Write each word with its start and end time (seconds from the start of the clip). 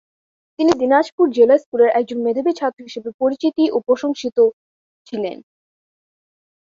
তিনি 0.59 0.71
দিনাজপুর 0.79 1.25
জেলা 1.37 1.55
স্কুলের 1.57 1.89
একজন 1.99 2.17
মেধাবী 2.25 2.51
ছাত্র 2.59 2.79
হিসেবে 2.87 3.09
পরিচিতি 3.21 3.65
ও 3.71 3.77
প্রশংসিত 3.87 4.37
ছিলেন। 5.07 5.37